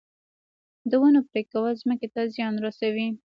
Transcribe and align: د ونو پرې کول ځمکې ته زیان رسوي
د 0.89 0.91
ونو 1.01 1.21
پرې 1.29 1.41
کول 1.51 1.73
ځمکې 1.81 2.07
ته 2.13 2.21
زیان 2.35 2.53
رسوي 2.65 3.07